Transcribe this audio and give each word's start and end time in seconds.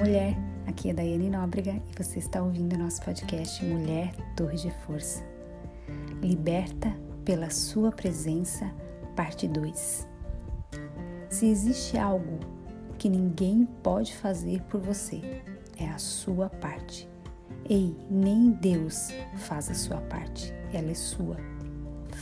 mulher, 0.00 0.34
aqui 0.66 0.88
é 0.88 0.94
Daiane 0.94 1.28
Nóbrega 1.28 1.72
e 1.72 2.02
você 2.02 2.20
está 2.20 2.42
ouvindo 2.42 2.78
nosso 2.78 3.02
podcast 3.02 3.62
Mulher 3.62 4.14
Torre 4.34 4.56
de 4.56 4.70
Força. 4.86 5.22
Liberta 6.22 6.90
pela 7.22 7.50
sua 7.50 7.92
presença, 7.92 8.72
parte 9.14 9.46
2. 9.46 10.08
Se 11.28 11.46
existe 11.46 11.98
algo 11.98 12.40
que 12.96 13.10
ninguém 13.10 13.68
pode 13.82 14.16
fazer 14.16 14.62
por 14.62 14.80
você, 14.80 15.42
é 15.78 15.86
a 15.86 15.98
sua 15.98 16.48
parte. 16.48 17.06
Ei, 17.68 17.94
nem 18.10 18.52
Deus 18.52 19.10
faz 19.36 19.70
a 19.70 19.74
sua 19.74 20.00
parte, 20.00 20.50
ela 20.72 20.90
é 20.90 20.94
sua. 20.94 21.36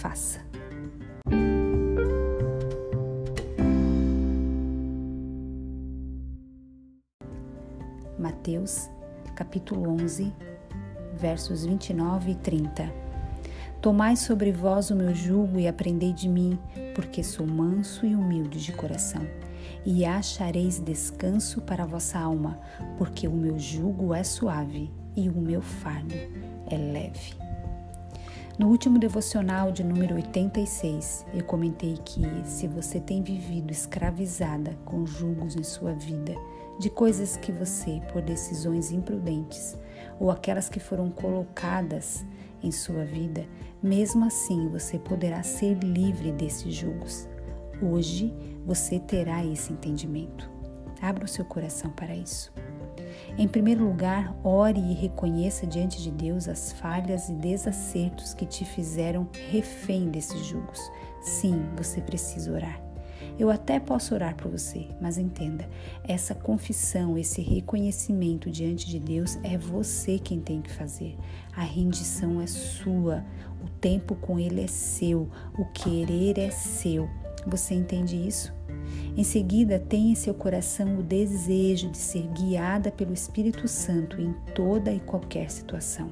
Faça. 0.00 0.47
Mateus, 8.48 8.88
capítulo 9.34 9.90
11, 9.90 10.32
versos 11.12 11.66
29 11.66 12.30
e 12.30 12.34
30. 12.34 12.90
Tomai 13.82 14.16
sobre 14.16 14.50
vós 14.50 14.88
o 14.88 14.96
meu 14.96 15.14
jugo 15.14 15.58
e 15.60 15.68
aprendei 15.68 16.14
de 16.14 16.26
mim, 16.26 16.58
porque 16.94 17.22
sou 17.22 17.46
manso 17.46 18.06
e 18.06 18.14
humilde 18.14 18.58
de 18.58 18.72
coração, 18.72 19.20
e 19.84 20.02
achareis 20.06 20.80
descanso 20.80 21.60
para 21.60 21.82
a 21.82 21.86
vossa 21.86 22.18
alma, 22.18 22.58
porque 22.96 23.28
o 23.28 23.32
meu 23.32 23.58
jugo 23.58 24.14
é 24.14 24.24
suave 24.24 24.90
e 25.14 25.28
o 25.28 25.34
meu 25.34 25.60
fardo 25.60 26.14
é 26.70 26.76
leve. 26.78 27.34
No 28.58 28.68
último 28.68 28.98
devocional 28.98 29.70
de 29.70 29.84
número 29.84 30.14
86, 30.14 31.26
eu 31.34 31.44
comentei 31.44 31.98
que 32.02 32.22
se 32.46 32.66
você 32.66 32.98
tem 32.98 33.22
vivido 33.22 33.70
escravizada 33.70 34.74
com 34.86 35.04
julgos 35.04 35.54
em 35.54 35.62
sua 35.62 35.92
vida, 35.92 36.34
de 36.78 36.88
coisas 36.88 37.36
que 37.36 37.50
você, 37.50 38.00
por 38.12 38.22
decisões 38.22 38.92
imprudentes 38.92 39.76
ou 40.20 40.30
aquelas 40.30 40.68
que 40.68 40.80
foram 40.80 41.10
colocadas 41.10 42.24
em 42.62 42.70
sua 42.70 43.04
vida, 43.04 43.46
mesmo 43.82 44.24
assim 44.24 44.68
você 44.68 44.98
poderá 44.98 45.42
ser 45.42 45.74
livre 45.74 46.32
desses 46.32 46.74
julgos. 46.74 47.28
Hoje 47.80 48.34
você 48.66 48.98
terá 48.98 49.44
esse 49.44 49.72
entendimento. 49.72 50.50
Abra 51.00 51.24
o 51.24 51.28
seu 51.28 51.44
coração 51.44 51.90
para 51.90 52.14
isso. 52.14 52.52
Em 53.36 53.46
primeiro 53.46 53.84
lugar, 53.84 54.34
ore 54.42 54.80
e 54.80 54.94
reconheça 54.94 55.66
diante 55.66 56.02
de 56.02 56.10
Deus 56.10 56.48
as 56.48 56.72
falhas 56.72 57.28
e 57.28 57.34
desacertos 57.34 58.34
que 58.34 58.44
te 58.44 58.64
fizeram 58.64 59.28
refém 59.50 60.10
desses 60.10 60.44
julgos. 60.44 60.80
Sim, 61.20 61.64
você 61.76 62.00
precisa 62.00 62.52
orar. 62.52 62.87
Eu 63.38 63.50
até 63.50 63.78
posso 63.78 64.14
orar 64.14 64.34
por 64.34 64.50
você, 64.50 64.88
mas 65.00 65.16
entenda, 65.16 65.68
essa 66.02 66.34
confissão, 66.34 67.16
esse 67.16 67.40
reconhecimento 67.40 68.50
diante 68.50 68.84
de 68.88 68.98
Deus 68.98 69.38
é 69.44 69.56
você 69.56 70.18
quem 70.18 70.40
tem 70.40 70.60
que 70.60 70.72
fazer. 70.72 71.16
A 71.54 71.62
rendição 71.62 72.40
é 72.40 72.48
sua, 72.48 73.24
o 73.64 73.68
tempo 73.80 74.16
com 74.16 74.40
Ele 74.40 74.62
é 74.62 74.66
seu, 74.66 75.30
o 75.56 75.64
querer 75.66 76.36
é 76.36 76.50
seu. 76.50 77.08
Você 77.46 77.74
entende 77.74 78.16
isso? 78.16 78.52
Em 79.16 79.22
seguida, 79.22 79.78
tenha 79.78 80.12
em 80.12 80.16
seu 80.16 80.34
coração 80.34 80.98
o 80.98 81.02
desejo 81.02 81.90
de 81.90 81.98
ser 81.98 82.26
guiada 82.28 82.90
pelo 82.90 83.12
Espírito 83.12 83.68
Santo 83.68 84.20
em 84.20 84.32
toda 84.52 84.92
e 84.92 84.98
qualquer 84.98 85.48
situação. 85.48 86.10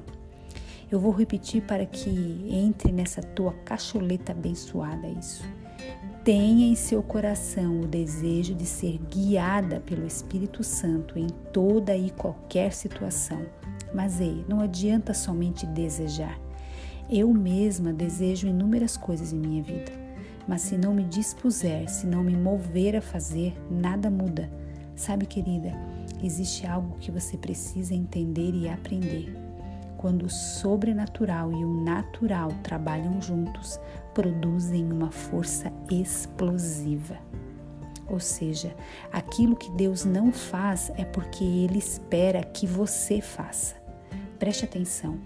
Eu 0.89 0.99
vou 0.99 1.11
repetir 1.11 1.63
para 1.63 1.85
que 1.85 2.47
entre 2.49 2.93
nessa 2.93 3.21
tua 3.21 3.51
cacholeta 3.65 4.31
abençoada 4.31 5.07
isso. 5.07 5.43
Tenha 6.27 6.67
em 6.67 6.75
seu 6.75 7.01
coração 7.01 7.79
o 7.79 7.87
desejo 7.87 8.53
de 8.53 8.65
ser 8.65 8.99
guiada 9.09 9.79
pelo 9.79 10.05
Espírito 10.05 10.61
Santo 10.61 11.17
em 11.17 11.27
toda 11.53 11.95
e 11.95 12.09
qualquer 12.09 12.73
situação. 12.73 13.45
Mas 13.95 14.19
ei, 14.19 14.43
não 14.45 14.59
adianta 14.59 15.13
somente 15.13 15.65
desejar. 15.65 16.37
Eu 17.09 17.33
mesma 17.33 17.93
desejo 17.93 18.45
inúmeras 18.45 18.97
coisas 18.97 19.31
em 19.31 19.37
minha 19.37 19.63
vida, 19.63 19.93
mas 20.45 20.63
se 20.63 20.77
não 20.77 20.93
me 20.93 21.05
dispuser, 21.05 21.89
se 21.89 22.05
não 22.05 22.25
me 22.25 22.35
mover 22.35 22.97
a 22.97 23.01
fazer, 23.01 23.55
nada 23.71 24.11
muda. 24.11 24.51
Sabe, 24.97 25.25
querida, 25.25 25.71
existe 26.21 26.67
algo 26.67 26.97
que 26.99 27.09
você 27.09 27.37
precisa 27.37 27.95
entender 27.95 28.53
e 28.53 28.67
aprender. 28.67 29.46
Quando 29.97 30.23
o 30.27 30.29
sobrenatural 30.29 31.51
e 31.51 31.65
o 31.65 31.83
natural 31.83 32.51
trabalham 32.61 33.19
juntos, 33.19 33.79
produzem 34.13 34.91
uma 34.91 35.11
força 35.11 35.71
explosiva. 35.91 37.17
Ou 38.07 38.19
seja, 38.19 38.75
aquilo 39.11 39.55
que 39.55 39.69
Deus 39.71 40.05
não 40.05 40.31
faz 40.31 40.91
é 40.95 41.03
porque 41.03 41.43
Ele 41.43 41.79
espera 41.79 42.43
que 42.43 42.65
você 42.65 43.21
faça. 43.21 43.75
Preste 44.39 44.63
atenção. 44.65 45.19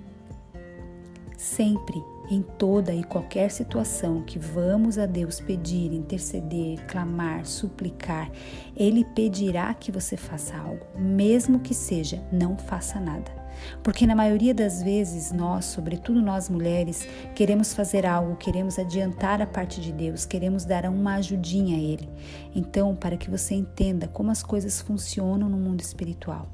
Sempre, 1.37 2.01
em 2.29 2.41
toda 2.41 2.93
e 2.93 3.03
qualquer 3.03 3.51
situação 3.51 4.21
que 4.23 4.39
vamos 4.39 4.97
a 4.97 5.05
Deus 5.05 5.41
pedir, 5.41 5.91
interceder, 5.91 6.85
clamar, 6.87 7.45
suplicar, 7.45 8.31
Ele 8.75 9.03
pedirá 9.03 9.73
que 9.73 9.91
você 9.91 10.15
faça 10.15 10.55
algo, 10.55 10.85
mesmo 10.97 11.59
que 11.59 11.73
seja 11.73 12.23
não 12.31 12.57
faça 12.57 12.99
nada. 12.99 13.40
Porque 13.83 14.05
na 14.07 14.15
maioria 14.15 14.53
das 14.53 14.81
vezes 14.81 15.31
nós, 15.31 15.65
sobretudo 15.65 16.21
nós 16.21 16.49
mulheres, 16.49 17.07
queremos 17.35 17.73
fazer 17.73 18.05
algo, 18.05 18.35
queremos 18.35 18.77
adiantar 18.77 19.41
a 19.41 19.47
parte 19.47 19.81
de 19.81 19.91
Deus, 19.91 20.25
queremos 20.25 20.65
dar 20.65 20.85
uma 20.85 21.15
ajudinha 21.15 21.77
a 21.77 21.79
Ele. 21.79 22.09
Então, 22.55 22.95
para 22.95 23.17
que 23.17 23.29
você 23.29 23.55
entenda 23.55 24.07
como 24.07 24.31
as 24.31 24.43
coisas 24.43 24.81
funcionam 24.81 25.49
no 25.49 25.57
mundo 25.57 25.81
espiritual, 25.81 26.49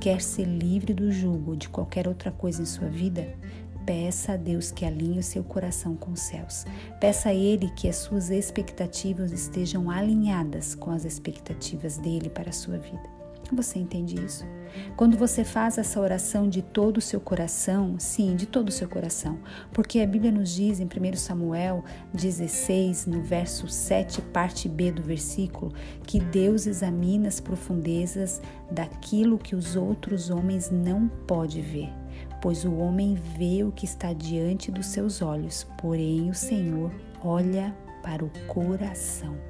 quer 0.00 0.20
ser 0.20 0.44
livre 0.44 0.94
do 0.94 1.10
jugo 1.10 1.56
de 1.56 1.68
qualquer 1.68 2.06
outra 2.06 2.30
coisa 2.30 2.62
em 2.62 2.66
sua 2.66 2.88
vida, 2.88 3.26
Peça 3.88 4.34
a 4.34 4.36
Deus 4.36 4.70
que 4.70 4.84
alinhe 4.84 5.18
o 5.18 5.22
seu 5.22 5.42
coração 5.42 5.96
com 5.96 6.10
os 6.12 6.20
céus. 6.20 6.66
Peça 7.00 7.30
a 7.30 7.34
Ele 7.34 7.70
que 7.70 7.88
as 7.88 7.96
suas 7.96 8.28
expectativas 8.28 9.32
estejam 9.32 9.90
alinhadas 9.90 10.74
com 10.74 10.90
as 10.90 11.06
expectativas 11.06 11.96
dele 11.96 12.28
para 12.28 12.50
a 12.50 12.52
sua 12.52 12.76
vida. 12.76 13.17
Você 13.52 13.78
entende 13.78 14.22
isso? 14.22 14.44
Quando 14.94 15.16
você 15.16 15.42
faz 15.42 15.78
essa 15.78 15.98
oração 15.98 16.48
de 16.48 16.60
todo 16.60 16.98
o 16.98 17.00
seu 17.00 17.18
coração, 17.18 17.96
sim, 17.98 18.36
de 18.36 18.44
todo 18.46 18.68
o 18.68 18.72
seu 18.72 18.86
coração, 18.86 19.38
porque 19.72 20.00
a 20.00 20.06
Bíblia 20.06 20.30
nos 20.30 20.50
diz 20.50 20.80
em 20.80 20.84
1 20.84 21.16
Samuel 21.16 21.82
16, 22.12 23.06
no 23.06 23.22
verso 23.22 23.66
7, 23.66 24.20
parte 24.20 24.68
B 24.68 24.92
do 24.92 25.02
versículo, 25.02 25.72
que 26.06 26.20
Deus 26.20 26.66
examina 26.66 27.28
as 27.28 27.40
profundezas 27.40 28.42
daquilo 28.70 29.38
que 29.38 29.56
os 29.56 29.76
outros 29.76 30.28
homens 30.28 30.70
não 30.70 31.08
podem 31.08 31.62
ver, 31.62 31.88
pois 32.42 32.64
o 32.66 32.74
homem 32.74 33.14
vê 33.14 33.64
o 33.64 33.72
que 33.72 33.86
está 33.86 34.12
diante 34.12 34.70
dos 34.70 34.86
seus 34.86 35.22
olhos, 35.22 35.66
porém 35.78 36.28
o 36.28 36.34
Senhor 36.34 36.92
olha 37.22 37.74
para 38.02 38.22
o 38.24 38.30
coração. 38.46 39.47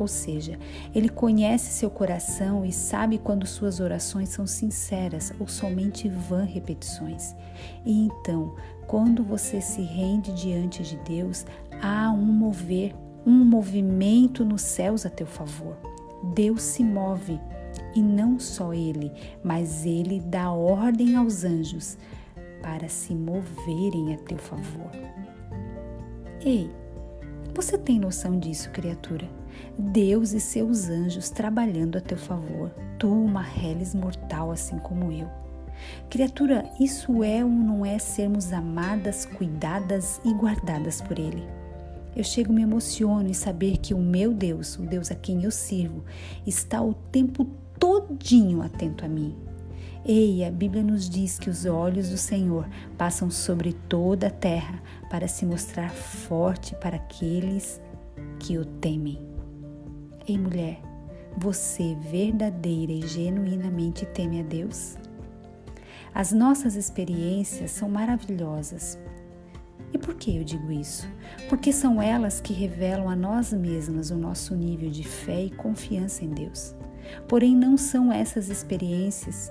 Ou 0.00 0.08
seja, 0.08 0.58
ele 0.94 1.10
conhece 1.10 1.74
seu 1.74 1.90
coração 1.90 2.64
e 2.64 2.72
sabe 2.72 3.18
quando 3.18 3.46
suas 3.46 3.80
orações 3.80 4.30
são 4.30 4.46
sinceras 4.46 5.30
ou 5.38 5.46
somente 5.46 6.08
vã 6.08 6.42
repetições. 6.42 7.36
E 7.84 8.06
então, 8.06 8.56
quando 8.86 9.22
você 9.22 9.60
se 9.60 9.82
rende 9.82 10.32
diante 10.32 10.82
de 10.82 10.96
Deus, 11.00 11.44
há 11.82 12.10
um 12.10 12.24
mover, 12.24 12.96
um 13.26 13.44
movimento 13.44 14.42
nos 14.42 14.62
céus 14.62 15.04
a 15.04 15.10
teu 15.10 15.26
favor. 15.26 15.76
Deus 16.34 16.62
se 16.62 16.82
move 16.82 17.38
e 17.94 18.00
não 18.00 18.38
só 18.38 18.72
ele, 18.72 19.12
mas 19.44 19.84
ele 19.84 20.18
dá 20.18 20.50
ordem 20.50 21.14
aos 21.14 21.44
anjos 21.44 21.98
para 22.62 22.88
se 22.88 23.14
moverem 23.14 24.14
a 24.14 24.16
teu 24.16 24.38
favor. 24.38 24.92
Ei, 26.42 26.70
você 27.54 27.76
tem 27.76 28.00
noção 28.00 28.38
disso, 28.38 28.70
criatura? 28.70 29.39
Deus 29.78 30.32
e 30.32 30.40
seus 30.40 30.88
anjos 30.88 31.30
trabalhando 31.30 31.96
a 31.98 32.00
teu 32.00 32.18
favor, 32.18 32.70
tu, 32.98 33.10
uma 33.10 33.42
reles 33.42 33.94
mortal 33.94 34.50
assim 34.50 34.78
como 34.78 35.10
eu. 35.12 35.28
Criatura, 36.08 36.64
isso 36.78 37.22
é 37.24 37.44
ou 37.44 37.50
não 37.50 37.84
é 37.84 37.98
sermos 37.98 38.52
amadas, 38.52 39.24
cuidadas 39.24 40.20
e 40.24 40.32
guardadas 40.34 41.00
por 41.00 41.18
Ele? 41.18 41.42
Eu 42.14 42.24
chego 42.24 42.52
me 42.52 42.62
emociono 42.62 43.28
em 43.28 43.32
saber 43.32 43.78
que 43.78 43.94
o 43.94 43.98
meu 43.98 44.34
Deus, 44.34 44.76
o 44.76 44.82
Deus 44.82 45.10
a 45.10 45.14
quem 45.14 45.44
eu 45.44 45.50
sirvo, 45.50 46.04
está 46.46 46.82
o 46.82 46.92
tempo 46.92 47.46
todinho 47.78 48.62
atento 48.62 49.04
a 49.04 49.08
mim. 49.08 49.36
Ei, 50.04 50.44
a 50.44 50.50
Bíblia 50.50 50.82
nos 50.82 51.08
diz 51.08 51.38
que 51.38 51.48
os 51.48 51.66
olhos 51.66 52.08
do 52.08 52.16
Senhor 52.16 52.66
passam 52.96 53.30
sobre 53.30 53.72
toda 53.72 54.26
a 54.26 54.30
terra 54.30 54.82
para 55.08 55.28
se 55.28 55.44
mostrar 55.44 55.90
forte 55.90 56.74
para 56.76 56.96
aqueles 56.96 57.80
que 58.38 58.58
o 58.58 58.64
temem. 58.64 59.29
Ei, 60.28 60.38
mulher, 60.38 60.80
você 61.36 61.94
verdadeira 61.94 62.92
e 62.92 63.06
genuinamente 63.06 64.04
teme 64.06 64.40
a 64.40 64.42
Deus? 64.42 64.96
As 66.14 66.32
nossas 66.32 66.74
experiências 66.74 67.70
são 67.70 67.88
maravilhosas. 67.88 68.98
E 69.92 69.98
por 69.98 70.14
que 70.14 70.36
eu 70.36 70.44
digo 70.44 70.70
isso? 70.70 71.08
Porque 71.48 71.72
são 71.72 72.00
elas 72.00 72.40
que 72.40 72.52
revelam 72.52 73.08
a 73.08 73.16
nós 73.16 73.52
mesmas 73.52 74.10
o 74.10 74.16
nosso 74.16 74.54
nível 74.54 74.90
de 74.90 75.02
fé 75.02 75.44
e 75.44 75.50
confiança 75.50 76.24
em 76.24 76.30
Deus. 76.30 76.74
Porém, 77.26 77.56
não 77.56 77.76
são 77.76 78.12
essas 78.12 78.48
experiências 78.48 79.50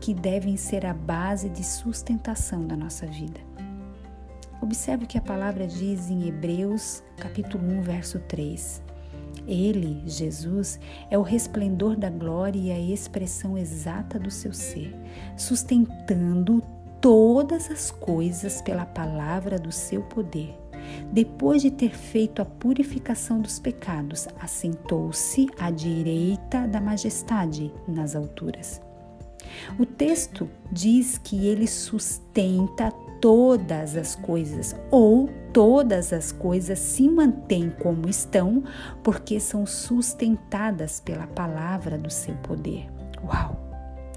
que 0.00 0.12
devem 0.12 0.56
ser 0.56 0.84
a 0.84 0.92
base 0.92 1.48
de 1.48 1.64
sustentação 1.64 2.66
da 2.66 2.76
nossa 2.76 3.06
vida. 3.06 3.40
Observe 4.60 5.04
o 5.04 5.08
que 5.08 5.16
a 5.16 5.22
palavra 5.22 5.66
diz 5.66 6.10
em 6.10 6.26
Hebreus, 6.26 7.02
capítulo 7.16 7.64
1, 7.64 7.82
verso 7.82 8.18
3. 8.20 8.82
Ele, 9.48 10.02
Jesus, 10.04 10.78
é 11.10 11.16
o 11.16 11.22
resplendor 11.22 11.96
da 11.96 12.10
glória 12.10 12.58
e 12.58 12.70
a 12.70 12.78
expressão 12.78 13.56
exata 13.56 14.18
do 14.18 14.30
seu 14.30 14.52
ser, 14.52 14.94
sustentando 15.36 16.62
todas 17.00 17.70
as 17.70 17.90
coisas 17.90 18.60
pela 18.60 18.84
palavra 18.84 19.58
do 19.58 19.72
seu 19.72 20.02
poder. 20.02 20.54
Depois 21.12 21.62
de 21.62 21.70
ter 21.70 21.96
feito 21.96 22.42
a 22.42 22.44
purificação 22.44 23.40
dos 23.40 23.58
pecados, 23.58 24.28
assentou-se 24.38 25.46
à 25.58 25.70
direita 25.70 26.66
da 26.66 26.80
majestade 26.80 27.72
nas 27.86 28.14
alturas. 28.14 28.80
O 29.78 29.86
texto 29.86 30.48
diz 30.70 31.18
que 31.18 31.46
ele 31.46 31.66
sustenta 31.66 32.92
todas 33.20 33.96
as 33.96 34.14
coisas, 34.14 34.76
ou 34.90 35.28
todas 35.52 36.12
as 36.12 36.32
coisas 36.32 36.78
se 36.78 37.08
mantêm 37.08 37.70
como 37.70 38.08
estão, 38.08 38.62
porque 39.02 39.40
são 39.40 39.66
sustentadas 39.66 41.00
pela 41.00 41.26
palavra 41.26 41.98
do 41.98 42.10
seu 42.10 42.34
poder. 42.36 42.88
Uau! 43.24 43.56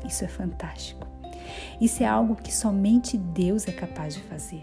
Isso 0.08 0.24
é 0.24 0.28
fantástico. 0.28 1.08
Isso 1.80 2.04
é 2.04 2.06
algo 2.06 2.36
que 2.36 2.54
somente 2.54 3.18
Deus 3.18 3.68
é 3.68 3.72
capaz 3.72 4.16
de 4.16 4.22
fazer. 4.22 4.62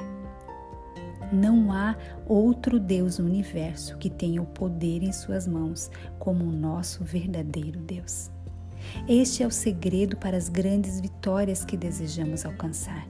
Não 1.33 1.73
há 1.73 1.95
outro 2.27 2.81
Deus 2.81 3.19
no 3.19 3.27
universo 3.27 3.99
que 3.99 4.09
tenha 4.09 4.41
o 4.41 4.47
poder 4.47 5.03
em 5.03 5.13
suas 5.13 5.47
mãos 5.47 5.91
como 6.19 6.45
o 6.45 6.53
nosso 6.53 7.05
verdadeiro 7.05 7.81
Deus. 7.81 8.31
Este 9.07 9.43
é 9.43 9.47
o 9.47 9.51
segredo 9.51 10.17
para 10.17 10.37
as 10.37 10.49
grandes 10.49 11.01
vitórias 11.01 11.65
que 11.65 11.77
desejamos 11.77 12.47
alcançar. 12.47 13.07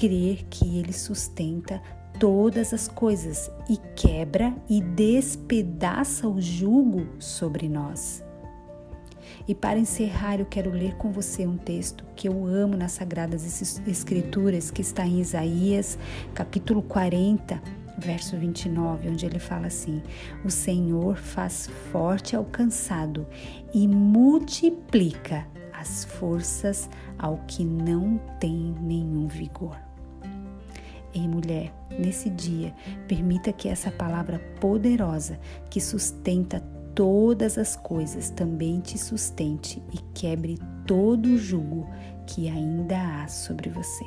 Crer 0.00 0.46
que 0.48 0.78
Ele 0.78 0.94
sustenta 0.94 1.78
todas 2.18 2.72
as 2.72 2.88
coisas 2.88 3.50
e 3.68 3.76
quebra 3.94 4.56
e 4.66 4.80
despedaça 4.80 6.26
o 6.26 6.40
jugo 6.40 7.06
sobre 7.18 7.68
nós. 7.68 8.24
E 9.46 9.54
para 9.54 9.78
encerrar, 9.78 10.40
eu 10.40 10.46
quero 10.46 10.70
ler 10.70 10.96
com 10.96 11.12
você 11.12 11.46
um 11.46 11.58
texto 11.58 12.02
que 12.16 12.26
eu 12.26 12.46
amo 12.46 12.78
nas 12.78 12.92
Sagradas 12.92 13.60
Escrituras, 13.86 14.70
que 14.70 14.80
está 14.80 15.04
em 15.04 15.20
Isaías, 15.20 15.98
capítulo 16.32 16.80
40, 16.80 17.62
verso 17.98 18.38
29, 18.38 19.10
onde 19.10 19.26
ele 19.26 19.38
fala 19.38 19.66
assim: 19.66 20.02
O 20.42 20.50
Senhor 20.50 21.18
faz 21.18 21.68
forte 21.92 22.34
ao 22.34 22.46
cansado 22.46 23.26
e 23.74 23.86
multiplica 23.86 25.46
as 25.74 26.06
forças 26.06 26.88
ao 27.18 27.36
que 27.46 27.66
não 27.66 28.16
tem 28.40 28.74
nenhum 28.80 29.28
vigor. 29.28 29.89
Ei, 31.12 31.26
mulher, 31.26 31.72
nesse 31.98 32.30
dia, 32.30 32.72
permita 33.08 33.52
que 33.52 33.68
essa 33.68 33.90
palavra 33.90 34.38
poderosa 34.60 35.38
que 35.68 35.80
sustenta 35.80 36.60
todas 36.94 37.58
as 37.58 37.76
coisas 37.76 38.30
também 38.30 38.80
te 38.80 38.96
sustente 38.98 39.82
e 39.92 39.98
quebre 40.14 40.58
todo 40.86 41.26
o 41.26 41.38
jugo 41.38 41.88
que 42.26 42.48
ainda 42.48 43.22
há 43.22 43.28
sobre 43.28 43.70
você. 43.70 44.04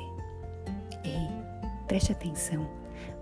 Ei, 1.04 1.28
preste 1.86 2.12
atenção. 2.12 2.66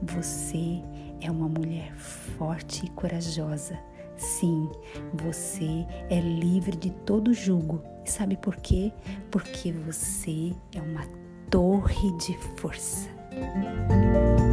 Você 0.03 0.83
é 1.21 1.31
uma 1.31 1.49
mulher 1.49 1.93
forte 1.95 2.87
e 2.87 2.91
corajosa. 2.91 3.79
Sim, 4.17 4.71
você 5.15 5.87
é 6.09 6.21
livre 6.21 6.77
de 6.77 6.91
todo 6.91 7.35
jugo. 7.35 7.83
E 8.05 8.11
sabe 8.11 8.37
por 8.37 8.57
quê? 8.57 8.93
Porque 9.31 9.73
você 9.73 10.53
é 10.75 10.81
uma 10.81 11.05
torre 11.51 12.17
de 12.19 12.37
força. 12.57 13.22
Thank 13.35 14.41
you. 14.41 14.52